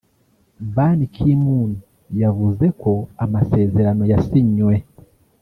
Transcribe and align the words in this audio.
Ban 0.73 0.99
Ki-moon 1.13 1.71
yavuze 2.21 2.65
ko 2.81 2.91
amasezerano 3.23 4.03
yasinywe 4.11 4.75